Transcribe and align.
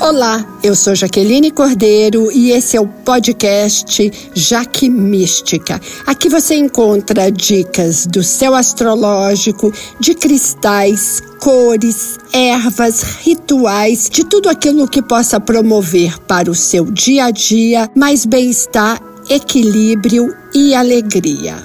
Olá, 0.00 0.46
eu 0.62 0.74
sou 0.74 0.94
Jaqueline 0.94 1.50
Cordeiro 1.50 2.32
e 2.32 2.52
esse 2.52 2.74
é 2.74 2.80
o 2.80 2.88
podcast 2.88 4.10
Jaque 4.34 4.88
Mística. 4.88 5.78
Aqui 6.06 6.26
você 6.26 6.54
encontra 6.54 7.30
dicas 7.30 8.06
do 8.06 8.22
céu 8.22 8.54
astrológico, 8.54 9.70
de 10.00 10.14
cristais, 10.14 11.22
cores, 11.38 12.18
ervas, 12.32 13.02
rituais, 13.20 14.08
de 14.10 14.24
tudo 14.24 14.48
aquilo 14.48 14.88
que 14.88 15.02
possa 15.02 15.38
promover 15.38 16.18
para 16.20 16.50
o 16.50 16.54
seu 16.54 16.86
dia 16.86 17.26
a 17.26 17.30
dia 17.30 17.86
mais 17.94 18.24
bem-estar, 18.24 18.98
equilíbrio 19.28 20.34
e 20.54 20.74
alegria. 20.74 21.56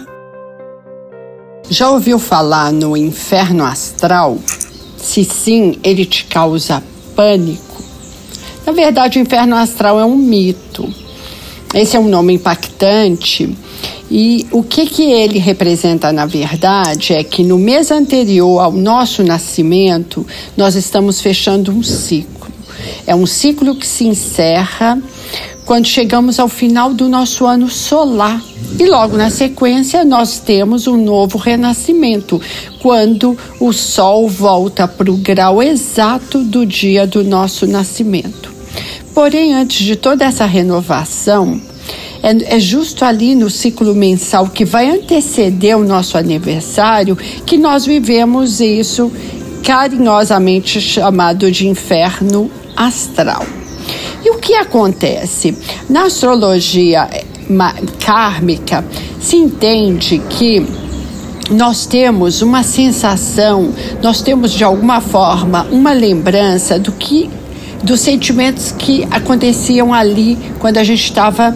Já 1.70 1.90
ouviu 1.90 2.20
falar 2.20 2.74
no 2.74 2.98
inferno 2.98 3.64
astral? 3.64 4.38
Se 4.98 5.24
sim, 5.24 5.80
ele 5.82 6.06
te 6.06 6.26
causa 6.26 6.84
pânico 7.16 7.64
na 8.65 8.71
verdade, 8.74 9.19
o 9.19 9.21
inferno 9.21 9.55
astral 9.55 10.00
é 10.00 10.05
um 10.05 10.15
mito. 10.15 10.92
Esse 11.73 11.97
é 11.97 12.00
um 12.00 12.07
nome 12.07 12.33
impactante. 12.33 13.54
E 14.10 14.47
o 14.51 14.64
que, 14.64 14.86
que 14.86 15.11
ele 15.11 15.39
representa, 15.39 16.11
na 16.11 16.25
verdade, 16.25 17.14
é 17.14 17.23
que 17.23 17.43
no 17.43 17.57
mês 17.57 17.92
anterior 17.92 18.59
ao 18.59 18.71
nosso 18.71 19.23
nascimento, 19.23 20.25
nós 20.56 20.75
estamos 20.75 21.21
fechando 21.21 21.71
um 21.71 21.83
ciclo. 21.83 22.47
É 23.06 23.15
um 23.15 23.25
ciclo 23.25 23.75
que 23.75 23.86
se 23.86 24.06
encerra 24.06 25.01
quando 25.65 25.87
chegamos 25.87 26.39
ao 26.39 26.47
final 26.47 26.93
do 26.93 27.09
nosso 27.09 27.45
ano 27.45 27.70
solar. 27.70 28.42
E 28.79 28.86
logo 28.86 29.18
na 29.18 29.29
sequência, 29.29 30.06
nós 30.06 30.39
temos 30.39 30.87
um 30.87 30.97
novo 30.97 31.37
renascimento, 31.37 32.39
quando 32.81 33.38
o 33.59 33.73
Sol 33.73 34.30
volta 34.30 34.88
para 34.88 35.11
o 35.11 35.17
grau 35.17 35.61
exato 35.61 36.44
do 36.44 36.66
dia 36.66 37.08
do 37.08 37.23
nosso 37.23 37.66
nascimento. 37.66 38.55
Porém, 39.16 39.53
antes 39.53 39.86
de 39.86 39.95
toda 39.95 40.26
essa 40.26 40.45
renovação, 40.45 41.59
é, 42.22 42.58
é, 42.58 42.59
justo 42.59 43.06
ali 43.06 43.34
no 43.34 43.50
ciclo 43.50 43.95
mensal 43.95 44.50
que 44.50 44.66
vai 44.66 44.90
anteceder 44.90 45.78
o 45.78 45.86
nosso 45.86 46.17
aniversário 46.17 47.16
que 47.45 47.58
nós 47.58 47.86
vivemos 47.86 48.59
isso 48.59 49.09
carinhosamente 49.64 50.81
chamado 50.81 51.50
de 51.50 51.66
inferno 51.66 52.52
astral. 52.75 53.45
E 54.23 54.31
o 54.31 54.38
que 54.38 54.53
acontece? 54.56 55.58
Na 55.90 56.03
astrologia 56.08 57.08
eh, 57.09 57.23
kármica, 58.03 58.84
se 59.22 59.38
entende 59.38 60.22
que 60.30 60.66
nós 61.52 61.86
temos 61.86 62.42
uma 62.42 62.64
sensação, 62.64 63.72
nós 64.03 64.22
temos 64.22 64.52
de 64.52 64.64
alguma 64.64 65.00
forma 65.00 65.66
uma 65.72 65.94
lembrança 65.94 66.78
do 66.78 66.92
que 66.92 67.30
dos 67.86 68.00
sentimentos 68.00 68.72
que 68.72 69.08
aconteciam 69.11 69.94
ali 69.94 70.38
quando 70.59 70.78
a 70.78 70.83
gente 70.83 71.03
estava 71.03 71.55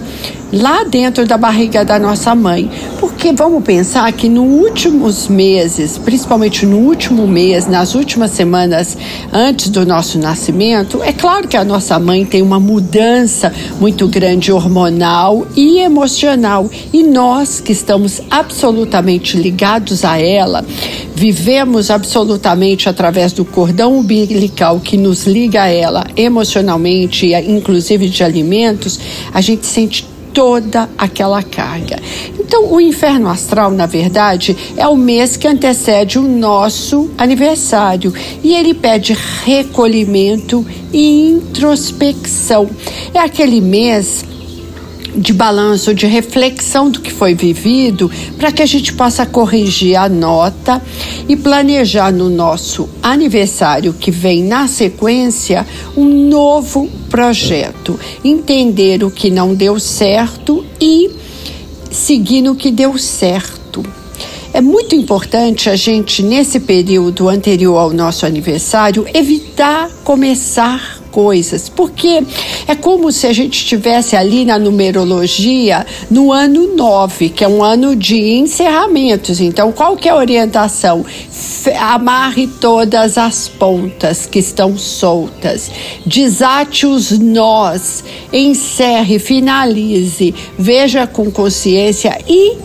lá 0.51 0.83
dentro 0.83 1.25
da 1.25 1.37
barriga 1.37 1.85
da 1.85 1.99
nossa 1.99 2.33
mãe. 2.35 2.69
Porque 2.99 3.31
vamos 3.33 3.63
pensar 3.63 4.11
que 4.13 4.27
nos 4.27 4.49
últimos 4.49 5.27
meses, 5.27 5.97
principalmente 5.97 6.65
no 6.65 6.77
último 6.77 7.27
mês, 7.27 7.67
nas 7.67 7.95
últimas 7.95 8.31
semanas 8.31 8.97
antes 9.31 9.69
do 9.69 9.85
nosso 9.85 10.17
nascimento, 10.17 11.01
é 11.03 11.13
claro 11.13 11.47
que 11.47 11.57
a 11.57 11.63
nossa 11.63 11.99
mãe 11.99 12.25
tem 12.25 12.41
uma 12.41 12.59
mudança 12.59 13.53
muito 13.79 14.07
grande 14.07 14.51
hormonal 14.51 15.47
e 15.55 15.79
emocional. 15.79 16.69
E 16.93 17.03
nós 17.03 17.59
que 17.59 17.71
estamos 17.71 18.21
absolutamente 18.29 19.37
ligados 19.37 20.03
a 20.03 20.17
ela, 20.19 20.65
vivemos 21.15 21.91
absolutamente 21.91 22.87
através 22.87 23.33
do 23.33 23.43
cordão 23.43 23.97
umbilical 23.97 24.79
que 24.79 24.97
nos 24.97 25.27
liga 25.27 25.63
a 25.63 25.67
ela 25.67 26.05
emocionalmente, 26.15 27.33
inclusive 27.33 28.07
de 28.07 28.23
alimentos, 28.23 28.99
a 29.33 29.41
gente 29.41 29.65
sente 29.65 30.05
toda 30.33 30.89
aquela 30.97 31.43
carga. 31.43 31.99
Então, 32.39 32.73
o 32.73 32.81
inferno 32.81 33.29
astral, 33.29 33.71
na 33.71 33.85
verdade, 33.85 34.55
é 34.75 34.87
o 34.87 34.95
mês 34.95 35.37
que 35.37 35.47
antecede 35.47 36.17
o 36.17 36.23
nosso 36.23 37.09
aniversário 37.17 38.13
e 38.43 38.53
ele 38.53 38.73
pede 38.73 39.15
recolhimento 39.43 40.65
e 40.91 41.29
introspecção. 41.29 42.69
É 43.13 43.19
aquele 43.19 43.61
mês 43.61 44.25
de 45.15 45.33
balanço, 45.33 45.93
de 45.93 46.05
reflexão 46.05 46.89
do 46.89 47.01
que 47.01 47.11
foi 47.11 47.33
vivido, 47.33 48.09
para 48.37 48.51
que 48.51 48.61
a 48.61 48.65
gente 48.65 48.93
possa 48.93 49.25
corrigir 49.25 49.95
a 49.95 50.07
nota 50.07 50.81
e 51.27 51.35
planejar 51.35 52.11
no 52.11 52.29
nosso 52.29 52.89
aniversário 53.01 53.93
que 53.93 54.11
vem 54.11 54.43
na 54.43 54.67
sequência 54.67 55.65
um 55.99 56.29
novo 56.29 56.89
projeto, 57.09 57.99
entender 58.23 59.03
o 59.03 59.11
que 59.11 59.29
não 59.29 59.53
deu 59.53 59.79
certo 59.79 60.65
e 60.79 61.11
seguir 61.91 62.41
no 62.41 62.55
que 62.55 62.71
deu 62.71 62.97
certo. 62.97 63.83
É 64.53 64.61
muito 64.61 64.95
importante 64.95 65.69
a 65.69 65.75
gente, 65.75 66.23
nesse 66.23 66.59
período 66.59 67.27
anterior 67.27 67.77
ao 67.77 67.91
nosso 67.91 68.25
aniversário, 68.25 69.05
evitar 69.13 69.89
começar 70.03 70.98
coisas, 71.11 71.69
porque 71.69 72.23
é 72.67 72.75
como 72.75 73.11
se 73.11 73.27
a 73.27 73.33
gente 73.33 73.57
estivesse 73.57 74.15
ali 74.15 74.45
na 74.45 74.57
numerologia 74.57 75.85
no 76.09 76.31
ano 76.31 76.75
9, 76.75 77.29
que 77.29 77.43
é 77.43 77.47
um 77.47 77.63
ano 77.63 77.95
de 77.95 78.19
encerramentos. 78.33 79.39
Então, 79.39 79.71
qual 79.71 79.95
que 79.95 80.07
é 80.07 80.11
a 80.11 80.15
orientação? 80.15 81.05
Amarre 81.79 82.47
todas 82.47 83.17
as 83.17 83.47
pontas 83.47 84.25
que 84.25 84.39
estão 84.39 84.77
soltas, 84.77 85.71
desate 86.05 86.85
os 86.85 87.17
nós, 87.17 88.03
encerre, 88.31 89.19
finalize, 89.19 90.33
veja 90.57 91.05
com 91.05 91.31
consciência 91.31 92.17
e 92.27 92.57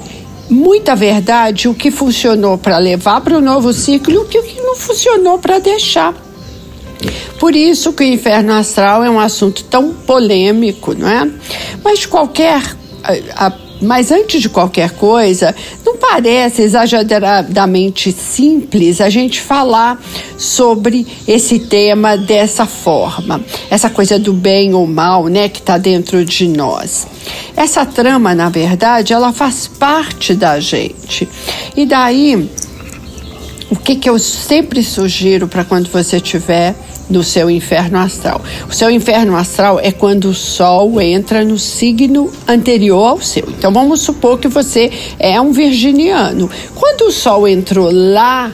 muita 0.48 0.94
verdade 0.94 1.68
o 1.68 1.74
que 1.74 1.90
funcionou 1.90 2.58
para 2.58 2.78
levar 2.78 3.20
para 3.20 3.36
o 3.36 3.40
novo 3.40 3.72
ciclo 3.72 4.14
e 4.14 4.18
o 4.18 4.24
que 4.24 4.60
não 4.60 4.76
funcionou 4.76 5.38
para 5.38 5.58
deixar. 5.58 6.14
Por 7.38 7.54
isso 7.54 7.92
que 7.92 8.02
o 8.02 8.06
inferno 8.06 8.52
astral 8.52 9.04
é 9.04 9.10
um 9.10 9.20
assunto 9.20 9.64
tão 9.64 9.92
polêmico, 9.92 10.94
não 10.94 11.08
é? 11.08 11.30
Mas 11.82 12.06
qualquer. 12.06 12.62
A, 13.02 13.46
a, 13.46 13.52
mas 13.82 14.10
antes 14.10 14.40
de 14.40 14.48
qualquer 14.48 14.92
coisa, 14.92 15.54
não 15.84 15.96
parece 15.96 16.62
exageradamente 16.62 18.12
simples 18.12 19.00
a 19.00 19.10
gente 19.10 19.40
falar 19.40 20.00
sobre 20.38 21.06
esse 21.26 21.58
tema 21.58 22.16
dessa 22.16 22.66
forma, 22.66 23.40
essa 23.70 23.90
coisa 23.90 24.18
do 24.18 24.32
bem 24.32 24.74
ou 24.74 24.86
mal, 24.86 25.26
né, 25.26 25.48
que 25.48 25.58
está 25.58 25.76
dentro 25.76 26.24
de 26.24 26.48
nós. 26.48 27.06
Essa 27.56 27.84
trama, 27.84 28.34
na 28.34 28.48
verdade, 28.48 29.12
ela 29.12 29.32
faz 29.32 29.66
parte 29.66 30.34
da 30.34 30.58
gente. 30.60 31.28
E 31.76 31.84
daí, 31.84 32.48
o 33.70 33.76
que, 33.76 33.96
que 33.96 34.08
eu 34.08 34.18
sempre 34.18 34.82
sugiro 34.82 35.48
para 35.48 35.64
quando 35.64 35.88
você 35.88 36.20
tiver 36.20 36.74
no 37.08 37.22
seu 37.22 37.50
inferno 37.50 37.98
astral. 37.98 38.40
O 38.68 38.72
seu 38.72 38.90
inferno 38.90 39.36
astral 39.36 39.78
é 39.80 39.92
quando 39.92 40.26
o 40.26 40.34
Sol 40.34 41.00
entra 41.00 41.44
no 41.44 41.58
signo 41.58 42.30
anterior 42.46 43.08
ao 43.08 43.20
seu. 43.20 43.44
Então 43.48 43.72
vamos 43.72 44.00
supor 44.00 44.38
que 44.38 44.48
você 44.48 44.90
é 45.18 45.40
um 45.40 45.52
virginiano. 45.52 46.50
Quando 46.74 47.02
o 47.02 47.12
Sol 47.12 47.46
entrou 47.46 47.90
lá 47.92 48.50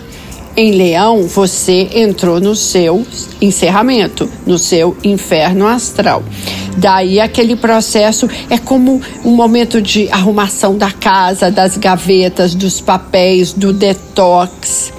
em 0.57 0.73
Leão, 0.73 1.23
você 1.23 1.89
entrou 1.95 2.41
no 2.41 2.57
seu 2.57 3.07
encerramento, 3.41 4.29
no 4.45 4.59
seu 4.59 4.97
inferno 5.05 5.67
astral. 5.67 6.25
Daí 6.77 7.21
aquele 7.21 7.55
processo 7.55 8.29
é 8.49 8.59
como 8.59 9.01
um 9.25 9.31
momento 9.31 9.81
de 9.81 10.09
arrumação 10.11 10.77
da 10.77 10.91
casa, 10.91 11.51
das 11.51 11.77
gavetas, 11.77 12.55
dos 12.55 12.81
papéis, 12.81 13.53
do 13.53 13.73
detox 13.73 14.93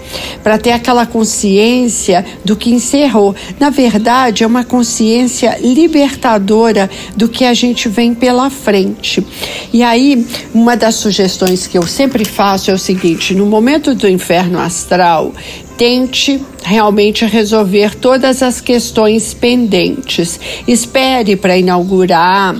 para 0.43 0.57
ter 0.57 0.71
aquela 0.71 1.05
consciência 1.05 2.25
do 2.43 2.55
que 2.55 2.71
encerrou. 2.71 3.35
Na 3.59 3.69
verdade, 3.69 4.43
é 4.43 4.47
uma 4.47 4.63
consciência 4.63 5.57
libertadora 5.61 6.89
do 7.15 7.29
que 7.29 7.45
a 7.45 7.53
gente 7.53 7.87
vem 7.87 8.13
pela 8.13 8.49
frente. 8.49 9.25
E 9.71 9.83
aí, 9.83 10.25
uma 10.53 10.75
das 10.75 10.95
sugestões 10.95 11.67
que 11.67 11.77
eu 11.77 11.85
sempre 11.87 12.25
faço 12.25 12.71
é 12.71 12.73
o 12.73 12.79
seguinte: 12.79 13.33
no 13.33 13.45
momento 13.45 13.93
do 13.93 14.07
inferno 14.07 14.59
astral, 14.59 15.33
tente 15.77 16.39
realmente 16.63 17.25
resolver 17.25 17.95
todas 17.95 18.43
as 18.43 18.61
questões 18.61 19.33
pendentes. 19.33 20.39
Espere 20.67 21.35
para 21.35 21.57
inaugurar 21.57 22.55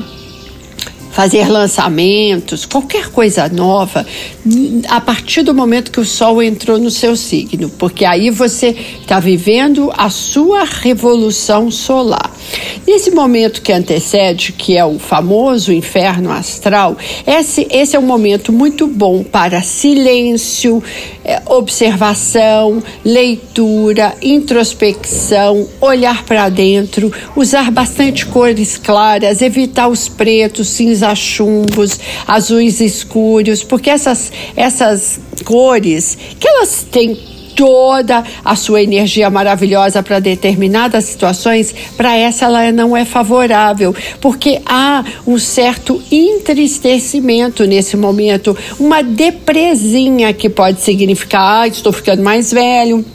fazer 1.11 1.49
lançamentos, 1.49 2.65
qualquer 2.65 3.09
coisa 3.09 3.47
nova, 3.49 4.05
a 4.87 5.01
partir 5.01 5.43
do 5.43 5.53
momento 5.53 5.91
que 5.91 5.99
o 5.99 6.05
Sol 6.05 6.41
entrou 6.41 6.79
no 6.79 6.89
seu 6.89 7.15
signo, 7.15 7.69
porque 7.69 8.05
aí 8.05 8.29
você 8.29 8.75
está 9.01 9.19
vivendo 9.19 9.91
a 9.97 10.09
sua 10.09 10.63
revolução 10.63 11.69
solar. 11.69 12.31
Nesse 12.87 13.11
momento 13.11 13.61
que 13.61 13.71
antecede, 13.71 14.53
que 14.53 14.77
é 14.77 14.85
o 14.85 14.97
famoso 14.97 15.71
inferno 15.71 16.31
astral, 16.31 16.97
esse, 17.27 17.67
esse 17.69 17.95
é 17.95 17.99
um 17.99 18.05
momento 18.05 18.51
muito 18.51 18.87
bom 18.87 19.23
para 19.23 19.61
silêncio, 19.61 20.83
é, 21.23 21.41
observação, 21.45 22.81
leitura, 23.03 24.15
introspecção, 24.21 25.67
olhar 25.79 26.23
para 26.23 26.49
dentro, 26.49 27.11
usar 27.35 27.69
bastante 27.69 28.25
cores 28.25 28.77
claras, 28.77 29.41
evitar 29.41 29.87
os 29.87 30.07
pretos, 30.07 30.69
cinza 30.69 31.00
chumbos, 31.15 31.99
azuis 32.27 32.79
escuros, 32.79 33.63
porque 33.63 33.89
essas, 33.89 34.31
essas 34.55 35.19
cores 35.43 36.17
que 36.39 36.47
elas 36.47 36.85
têm 36.89 37.31
toda 37.55 38.23
a 38.43 38.55
sua 38.55 38.81
energia 38.81 39.29
maravilhosa 39.29 40.01
para 40.01 40.19
determinadas 40.19 41.05
situações, 41.05 41.73
para 41.95 42.15
essa 42.15 42.45
ela 42.45 42.71
não 42.71 42.95
é 42.95 43.05
favorável, 43.05 43.95
porque 44.19 44.61
há 44.65 45.03
um 45.27 45.37
certo 45.37 46.01
entristecimento 46.11 47.65
nesse 47.65 47.95
momento, 47.95 48.57
uma 48.79 49.01
depresinha 49.03 50.33
que 50.33 50.49
pode 50.49 50.81
significar, 50.81 51.61
ah, 51.61 51.67
estou 51.67 51.91
ficando 51.91 52.23
mais 52.23 52.51
velho, 52.51 53.05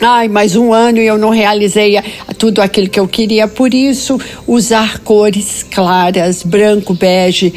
Ai, 0.00 0.28
mais 0.28 0.54
um 0.54 0.72
ano 0.72 0.98
e 0.98 1.06
eu 1.06 1.18
não 1.18 1.30
realizei 1.30 2.00
tudo 2.36 2.62
aquilo 2.62 2.88
que 2.88 3.00
eu 3.00 3.08
queria. 3.08 3.48
Por 3.48 3.74
isso, 3.74 4.18
usar 4.46 5.00
cores 5.00 5.64
claras, 5.68 6.44
branco, 6.44 6.94
bege, 6.94 7.52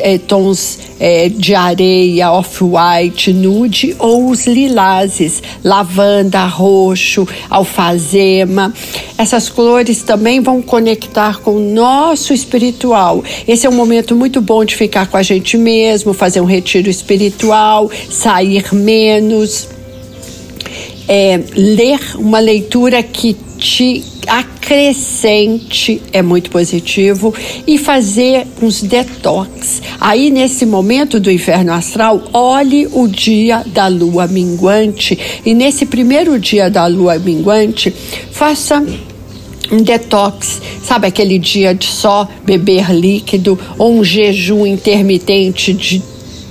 é, 0.00 0.18
tons 0.18 0.78
é, 0.98 1.28
de 1.28 1.54
areia, 1.54 2.32
off-white, 2.32 3.32
nude 3.32 3.94
ou 4.00 4.28
os 4.28 4.44
lilazes, 4.44 5.40
lavanda, 5.62 6.44
roxo, 6.46 7.28
alfazema. 7.48 8.74
Essas 9.16 9.48
cores 9.48 10.02
também 10.02 10.40
vão 10.40 10.60
conectar 10.60 11.38
com 11.38 11.52
o 11.52 11.60
nosso 11.60 12.34
espiritual. 12.34 13.22
Esse 13.46 13.68
é 13.68 13.70
um 13.70 13.74
momento 13.74 14.16
muito 14.16 14.40
bom 14.40 14.64
de 14.64 14.74
ficar 14.74 15.06
com 15.06 15.16
a 15.16 15.22
gente 15.22 15.56
mesmo, 15.56 16.12
fazer 16.12 16.40
um 16.40 16.44
retiro 16.44 16.90
espiritual, 16.90 17.88
sair 18.10 18.74
menos. 18.74 19.73
É, 21.06 21.40
ler 21.54 22.00
uma 22.16 22.38
leitura 22.38 23.02
que 23.02 23.36
te 23.58 24.02
acrescente 24.26 26.02
é 26.12 26.22
muito 26.22 26.50
positivo 26.50 27.34
e 27.66 27.78
fazer 27.78 28.46
uns 28.62 28.82
detox. 28.82 29.82
Aí 30.00 30.30
nesse 30.30 30.64
momento 30.64 31.20
do 31.20 31.30
inferno 31.30 31.72
astral, 31.72 32.22
olhe 32.32 32.88
o 32.92 33.06
dia 33.06 33.62
da 33.66 33.88
lua 33.88 34.26
minguante 34.26 35.18
e 35.44 35.54
nesse 35.54 35.86
primeiro 35.86 36.38
dia 36.38 36.70
da 36.70 36.86
lua 36.86 37.18
minguante, 37.18 37.92
faça 38.30 38.84
um 39.70 39.82
detox, 39.82 40.60
sabe 40.82 41.06
aquele 41.06 41.38
dia 41.38 41.74
de 41.74 41.86
só 41.86 42.28
beber 42.44 42.90
líquido 42.92 43.58
ou 43.78 43.94
um 43.94 44.04
jejum 44.04 44.66
intermitente 44.66 45.72
de 45.72 46.02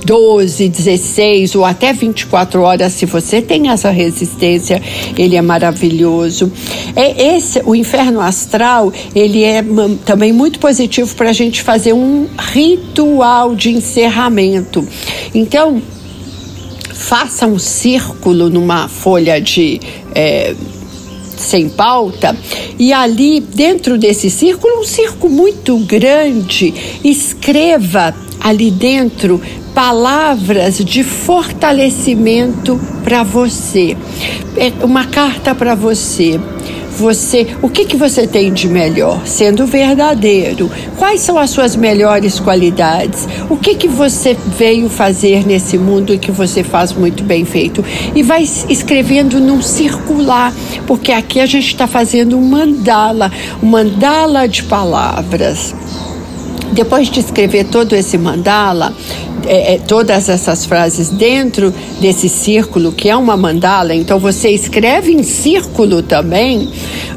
12, 0.05 0.69
16 0.69 1.55
ou 1.55 1.65
até 1.65 1.93
24 1.93 2.61
horas, 2.61 2.93
se 2.93 3.05
você 3.05 3.41
tem 3.41 3.69
essa 3.69 3.89
resistência, 3.89 4.81
ele 5.17 5.35
é 5.35 5.41
maravilhoso. 5.41 6.51
É 6.95 7.35
esse, 7.35 7.61
o 7.65 7.75
inferno 7.75 8.19
astral, 8.19 8.91
ele 9.15 9.43
é 9.43 9.63
também 10.05 10.31
muito 10.31 10.59
positivo 10.59 11.15
para 11.15 11.29
a 11.29 11.33
gente 11.33 11.61
fazer 11.61 11.93
um 11.93 12.27
ritual 12.37 13.55
de 13.55 13.71
encerramento. 13.71 14.87
Então, 15.33 15.81
faça 16.93 17.45
um 17.45 17.59
círculo 17.59 18.49
numa 18.49 18.87
folha 18.87 19.41
de 19.41 19.79
é, 20.15 20.55
sem 21.37 21.69
pauta, 21.69 22.35
e 22.79 22.93
ali 22.93 23.39
dentro 23.39 23.97
desse 23.97 24.29
círculo, 24.29 24.79
um 24.79 24.83
círculo 24.83 25.31
muito 25.31 25.77
grande, 25.79 26.73
escreva 27.03 28.15
ali 28.43 28.69
dentro 28.69 29.41
palavras 29.73 30.77
de 30.77 31.03
fortalecimento 31.03 32.79
para 33.03 33.23
você. 33.23 33.97
É 34.55 34.85
uma 34.85 35.05
carta 35.05 35.55
para 35.55 35.73
você. 35.73 36.39
Você, 36.95 37.47
o 37.59 37.69
que 37.69 37.85
que 37.85 37.97
você 37.97 38.27
tem 38.27 38.53
de 38.53 38.67
melhor? 38.67 39.25
Sendo 39.25 39.65
verdadeiro. 39.65 40.69
Quais 40.95 41.21
são 41.21 41.39
as 41.39 41.49
suas 41.49 41.75
melhores 41.75 42.39
qualidades? 42.39 43.27
O 43.49 43.57
que 43.57 43.73
que 43.73 43.87
você 43.87 44.37
veio 44.57 44.87
fazer 44.89 45.43
nesse 45.45 45.75
mundo 45.75 46.13
e 46.13 46.19
que 46.19 46.31
você 46.31 46.63
faz 46.63 46.93
muito 46.93 47.23
bem 47.23 47.45
feito? 47.45 47.83
E 48.13 48.21
vai 48.21 48.43
escrevendo 48.43 49.39
num 49.39 49.59
circular, 49.59 50.53
porque 50.85 51.11
aqui 51.11 51.39
a 51.39 51.47
gente 51.47 51.65
está 51.65 51.87
fazendo 51.87 52.37
um 52.37 52.47
mandala, 52.47 53.31
um 53.61 53.65
mandala 53.65 54.47
de 54.47 54.61
palavras. 54.61 55.73
Depois 56.73 57.09
de 57.09 57.19
escrever 57.19 57.65
todo 57.65 57.95
esse 57.95 58.17
mandala, 58.17 58.93
é, 59.45 59.75
é, 59.75 59.77
todas 59.77 60.29
essas 60.29 60.65
frases 60.65 61.09
dentro 61.09 61.73
desse 61.99 62.27
círculo, 62.29 62.91
que 62.91 63.09
é 63.09 63.15
uma 63.15 63.35
mandala, 63.35 63.93
então 63.93 64.19
você 64.19 64.49
escreve 64.49 65.11
em 65.11 65.23
círculo 65.23 66.01
também, 66.01 66.69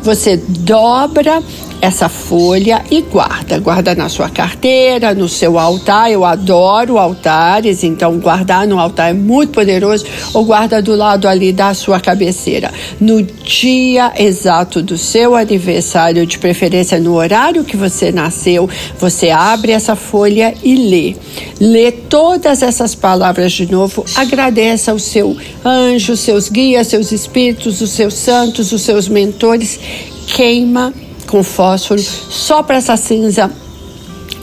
você 0.03 0.37
dobra 0.37 1.43
essa 1.81 2.09
folha 2.09 2.83
e 2.91 3.03
guarda. 3.03 3.59
Guarda 3.59 3.95
na 3.95 4.09
sua 4.09 4.29
carteira, 4.29 5.15
no 5.15 5.29
seu 5.29 5.59
altar. 5.59 6.11
Eu 6.11 6.25
adoro 6.25 6.99
altares, 6.99 7.85
então 7.85 8.19
guardar 8.19 8.67
no 8.67 8.79
altar 8.79 9.11
é 9.11 9.13
muito 9.13 9.53
poderoso. 9.53 10.05
Ou 10.33 10.45
guarda 10.45 10.83
do 10.83 10.95
lado 10.95 11.29
ali 11.29 11.53
da 11.53 11.75
sua 11.75 12.01
cabeceira. 12.01 12.73
No 13.01 13.23
dia 13.23 14.13
exato 14.17 14.83
do 14.83 14.97
seu 14.97 15.35
aniversário, 15.35 16.27
de 16.27 16.39
preferência 16.39 16.99
no 16.99 17.15
horário 17.15 17.65
que 17.65 17.77
você 17.77 18.11
nasceu, 18.11 18.69
você 18.99 19.31
abre 19.31 19.73
essa 19.73 19.95
folha 19.95 20.55
e 20.63 20.75
lê. 20.75 21.17
Lê 21.61 21.93
todas 21.93 22.63
essas 22.63 22.95
palavras 22.95 23.53
de 23.53 23.71
novo. 23.71 24.05
Agradeça 24.15 24.93
ao 24.93 24.99
seu 24.99 25.37
anjo, 25.65 26.17
seus 26.17 26.49
guias, 26.49 26.87
seus 26.87 27.13
espíritos, 27.13 27.81
os 27.81 27.91
seus 27.91 28.15
santos, 28.15 28.73
os 28.73 28.83
seus 28.83 29.09
mentores. 29.09 29.79
Queima 30.27 30.93
com 31.27 31.43
fósforo, 31.43 32.01
sopra 32.01 32.77
essa 32.77 32.97
cinza 32.97 33.51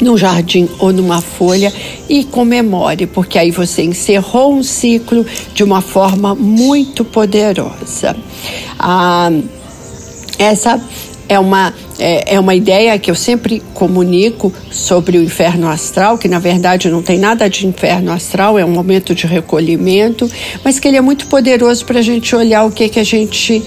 num 0.02 0.18
jardim 0.18 0.68
ou 0.80 0.92
numa 0.92 1.22
folha 1.22 1.72
e 2.10 2.24
comemore, 2.26 3.08
porque 3.08 3.38
aí 3.38 3.52
você 3.52 3.84
encerrou 3.84 4.54
um 4.54 4.64
ciclo 4.64 5.26
de 5.54 5.64
uma 5.64 5.82
forma 5.82 6.36
muito 6.36 7.06
poderosa. 7.06 8.16
Ah, 8.78 9.32
essa 10.38 10.82
é 11.30 11.40
uma, 11.40 11.74
é, 11.98 12.36
é, 12.36 12.40
uma 12.40 12.54
ideia 12.54 12.98
que 13.00 13.10
eu 13.10 13.16
sempre 13.16 13.62
comunico 13.74 14.54
sobre 14.70 15.18
o 15.18 15.24
inferno 15.24 15.68
astral, 15.70 16.18
que 16.18 16.28
na 16.28 16.40
verdade 16.40 16.90
não 16.90 17.02
tem 17.02 17.18
nada 17.18 17.50
de 17.50 17.66
inferno 17.66 18.12
astral, 18.12 18.60
é 18.60 18.66
um 18.66 18.72
momento 18.72 19.16
de 19.16 19.26
recolhimento, 19.26 20.30
mas 20.64 20.80
que 20.80 20.88
ele 20.88 20.98
é 20.98 21.02
muito 21.02 21.28
poderoso 21.28 21.86
para 21.86 22.00
a 22.00 22.02
gente 22.02 22.36
olhar 22.36 22.66
o 22.66 22.72
que, 22.72 22.90
que 22.90 23.00
a 23.00 23.04
gente 23.04 23.64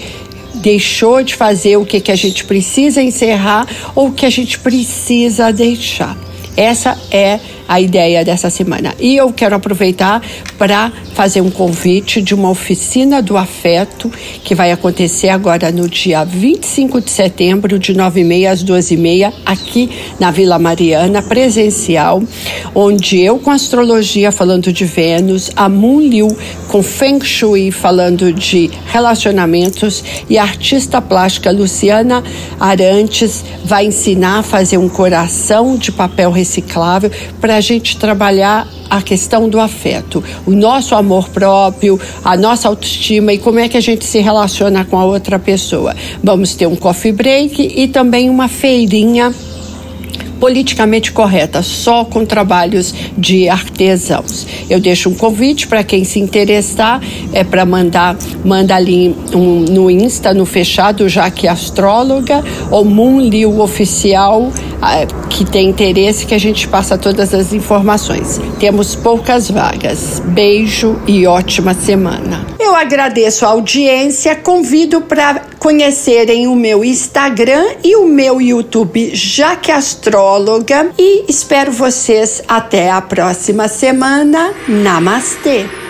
deixou 0.57 1.23
de 1.23 1.35
fazer, 1.35 1.77
o 1.77 1.85
que, 1.85 1.99
que 1.99 2.11
a 2.11 2.15
gente 2.15 2.43
precisa 2.43 3.01
encerrar 3.01 3.67
ou 3.95 4.07
o 4.07 4.11
que 4.11 4.25
a 4.25 4.29
gente 4.29 4.59
precisa 4.59 5.51
deixar. 5.51 6.17
Essa 6.55 6.97
é 7.11 7.33
a 7.33 7.39
ideia 7.79 8.23
dessa 8.23 8.49
semana. 8.49 8.93
E 8.99 9.17
eu 9.17 9.31
quero 9.31 9.55
aproveitar 9.55 10.21
para 10.57 10.91
fazer 11.13 11.41
um 11.41 11.49
convite 11.49 12.21
de 12.21 12.33
uma 12.33 12.49
oficina 12.49 13.21
do 13.21 13.37
afeto 13.37 14.11
que 14.43 14.55
vai 14.55 14.71
acontecer 14.71 15.29
agora 15.29 15.71
no 15.71 15.89
dia 15.89 16.23
25 16.23 17.01
de 17.01 17.09
setembro, 17.09 17.77
de 17.77 17.93
9h30 17.93 18.47
às 18.49 18.63
12h30, 18.63 19.33
aqui 19.45 19.89
na 20.19 20.31
Vila 20.31 20.57
Mariana, 20.59 21.21
presencial, 21.21 22.21
onde 22.73 23.19
eu 23.19 23.39
com 23.39 23.51
astrologia 23.51 24.31
falando 24.31 24.71
de 24.71 24.85
Vênus, 24.85 25.51
a 25.55 25.67
Moon 25.67 26.01
Liu 26.01 26.27
com 26.67 26.83
Feng 26.83 27.23
Shui 27.23 27.71
falando 27.71 28.31
de 28.31 28.69
relacionamentos 28.87 30.03
e 30.29 30.37
a 30.37 30.43
artista 30.43 31.01
plástica 31.01 31.51
Luciana 31.51 32.23
Arantes 32.59 33.43
vai 33.63 33.85
ensinar 33.85 34.39
a 34.39 34.43
fazer 34.43 34.77
um 34.77 34.89
coração 34.89 35.75
de 35.77 35.91
papel 35.91 36.31
reciclável 36.31 37.11
para 37.39 37.56
a 37.57 37.61
gente 37.61 37.97
trabalhar 37.97 38.67
a 38.89 39.01
questão 39.01 39.49
do 39.49 39.59
afeto, 39.59 40.23
o 40.45 40.51
nosso 40.51 40.95
amor 40.95 41.29
próprio, 41.29 41.99
a 42.23 42.37
nossa 42.37 42.67
autoestima 42.67 43.33
e 43.33 43.37
como 43.37 43.59
é 43.59 43.67
que 43.67 43.75
a 43.75 43.81
gente 43.81 44.05
se 44.05 44.19
relaciona 44.19 44.85
com 44.85 44.97
a 44.97 45.05
outra 45.05 45.37
pessoa. 45.39 45.95
Vamos 46.23 46.55
ter 46.55 46.67
um 46.67 46.75
coffee 46.75 47.11
break 47.11 47.73
e 47.75 47.87
também 47.87 48.29
uma 48.29 48.47
feirinha 48.47 49.33
politicamente 50.39 51.11
correta, 51.11 51.61
só 51.61 52.05
com 52.05 52.25
trabalhos 52.25 52.93
de 53.17 53.49
artesãos. 53.49 54.47
Eu 54.69 54.79
deixo 54.79 55.09
um 55.09 55.13
convite 55.13 55.67
para 55.67 55.83
quem 55.83 56.03
se 56.03 56.19
interessar, 56.19 57.01
é 57.33 57.43
para 57.43 57.65
mandar, 57.65 58.17
manda 58.43 58.75
ali 58.75 59.15
um, 59.33 59.65
no 59.69 59.89
Insta, 59.89 60.33
no 60.33 60.45
fechado, 60.45 61.07
já 61.09 61.29
que 61.29 61.47
astróloga, 61.47 62.43
ou 62.71 62.85
Moon 62.85 63.19
Liu 63.19 63.59
Oficial, 63.61 64.51
ah, 64.81 65.05
que 65.29 65.45
tem 65.45 65.69
interesse, 65.69 66.25
que 66.25 66.33
a 66.33 66.39
gente 66.39 66.67
passa 66.67 66.97
todas 66.97 67.33
as 67.33 67.53
informações. 67.53 68.39
Temos 68.59 68.95
poucas 68.95 69.49
vagas. 69.49 70.21
Beijo 70.25 70.99
e 71.07 71.25
ótima 71.25 71.73
semana. 71.73 72.56
Eu 72.67 72.75
agradeço 72.75 73.45
a 73.45 73.49
audiência, 73.49 74.35
convido 74.35 74.99
para 74.99 75.41
conhecerem 75.57 76.47
o 76.47 76.55
meu 76.55 76.83
Instagram 76.83 77.63
e 77.81 77.95
o 77.95 78.05
meu 78.05 78.41
YouTube 78.41 79.15
Jaque 79.15 79.71
Astróloga 79.71 80.91
e 80.99 81.23
espero 81.31 81.71
vocês 81.71 82.43
até 82.45 82.91
a 82.91 83.01
próxima 83.01 83.69
semana. 83.69 84.53
Namastê! 84.67 85.86